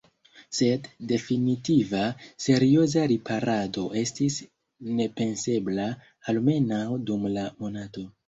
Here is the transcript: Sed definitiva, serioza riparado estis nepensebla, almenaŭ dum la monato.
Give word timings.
Sed 0.59 0.87
definitiva, 1.09 1.99
serioza 2.45 3.03
riparado 3.11 3.83
estis 4.01 4.39
nepensebla, 5.01 5.87
almenaŭ 6.33 6.83
dum 7.11 7.31
la 7.37 7.47
monato. 7.63 8.07